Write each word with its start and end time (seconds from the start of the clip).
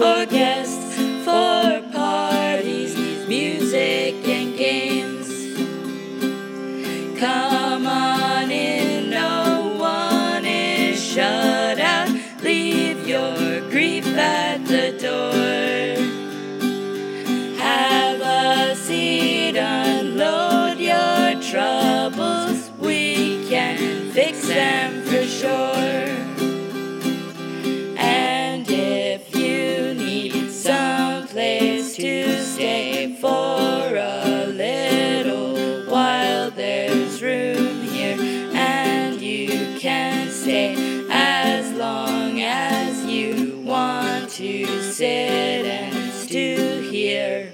for 0.00 0.24
guests, 0.24 0.94
for 1.26 1.82
parties, 1.92 2.96
music 3.28 4.14
and 4.26 4.56
games. 4.56 4.89
To 44.40 44.90
sit 44.90 45.66
and 45.66 46.12
stew 46.14 46.88
here. 46.90 47.52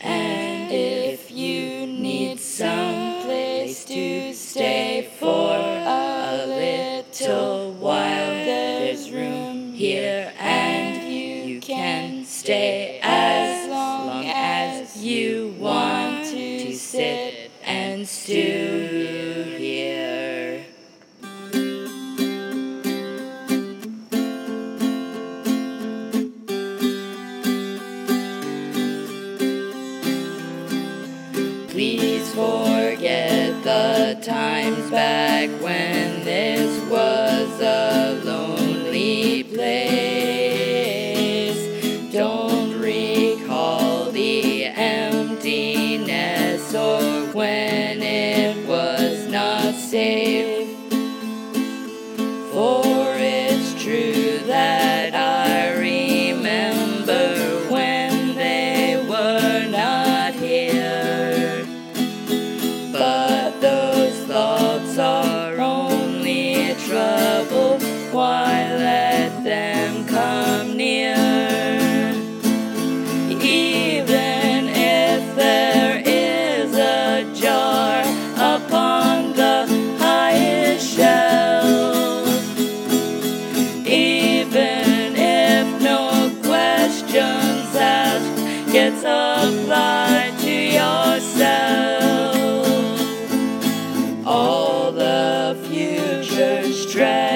And 0.00 0.72
if 0.72 1.30
you 1.30 1.86
need 1.86 2.40
some 2.40 3.22
place 3.22 3.84
to 3.84 4.34
stay 4.34 5.08
for 5.20 5.54
a 5.54 6.44
little 6.44 7.72
while, 7.74 8.34
there's 8.44 9.12
room 9.12 9.72
here, 9.72 10.32
and 10.40 11.08
you 11.08 11.60
can 11.60 12.24
stay 12.24 12.98
as 13.00 13.70
long 13.70 14.24
as 14.26 14.96
you 14.96 15.54
want 15.60 16.24
to 16.30 16.74
sit 16.74 17.52
and 17.62 18.08
stew 18.08 19.23
times 34.22 34.90
back 34.90 35.48
when 35.60 36.24
this 36.24 36.80
was 36.90 37.60
a 37.60 38.20
lonely 38.24 39.44
place. 39.44 40.12
Don't 42.12 42.78
recall 42.80 44.10
the 44.10 44.64
emptiness 44.66 45.54
or 46.74 47.26
when 47.32 48.02
it 48.02 48.66
was 48.68 49.26
not 49.28 49.74
safe. 49.74 50.63
Yourself, 95.54 95.64
all 95.64 95.70
future 95.70 96.72
stress. 96.72 97.33